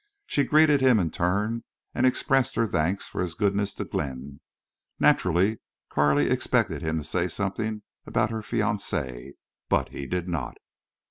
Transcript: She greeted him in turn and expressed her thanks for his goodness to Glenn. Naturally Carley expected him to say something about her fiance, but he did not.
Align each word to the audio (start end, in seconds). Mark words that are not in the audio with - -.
She 0.25 0.45
greeted 0.45 0.81
him 0.81 0.99
in 0.99 1.11
turn 1.11 1.63
and 1.93 2.07
expressed 2.07 2.55
her 2.55 2.65
thanks 2.65 3.07
for 3.07 3.21
his 3.21 3.35
goodness 3.35 3.71
to 3.75 3.85
Glenn. 3.85 4.39
Naturally 4.99 5.59
Carley 5.89 6.27
expected 6.27 6.81
him 6.81 6.97
to 6.97 7.03
say 7.03 7.27
something 7.27 7.83
about 8.07 8.31
her 8.31 8.41
fiance, 8.41 9.33
but 9.69 9.89
he 9.89 10.07
did 10.07 10.27
not. 10.27 10.57